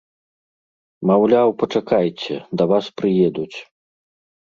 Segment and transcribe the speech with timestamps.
[1.11, 3.55] Маўляў, пачакайце, да вас прыедуць.